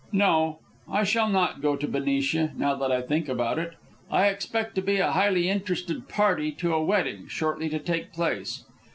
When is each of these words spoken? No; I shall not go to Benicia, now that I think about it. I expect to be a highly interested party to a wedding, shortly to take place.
No; 0.11 0.61
I 0.91 1.03
shall 1.03 1.29
not 1.29 1.61
go 1.61 1.75
to 1.75 1.87
Benicia, 1.87 2.53
now 2.57 2.73
that 2.73 2.91
I 2.91 3.03
think 3.03 3.29
about 3.29 3.59
it. 3.59 3.73
I 4.09 4.29
expect 4.29 4.73
to 4.73 4.81
be 4.81 4.97
a 4.97 5.11
highly 5.11 5.47
interested 5.47 6.09
party 6.09 6.51
to 6.53 6.73
a 6.73 6.83
wedding, 6.83 7.27
shortly 7.27 7.69
to 7.69 7.77
take 7.77 8.11
place. 8.11 8.63